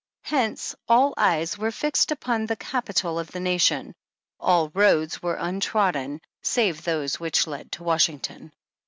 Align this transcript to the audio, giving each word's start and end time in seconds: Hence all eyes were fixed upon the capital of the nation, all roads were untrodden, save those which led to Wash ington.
Hence 0.23 0.73
all 0.89 1.13
eyes 1.15 1.59
were 1.59 1.69
fixed 1.69 2.11
upon 2.11 2.47
the 2.47 2.55
capital 2.55 3.19
of 3.19 3.31
the 3.31 3.39
nation, 3.39 3.93
all 4.39 4.69
roads 4.73 5.21
were 5.21 5.35
untrodden, 5.35 6.21
save 6.41 6.81
those 6.83 7.19
which 7.19 7.45
led 7.45 7.71
to 7.73 7.83
Wash 7.83 8.07
ington. 8.07 8.49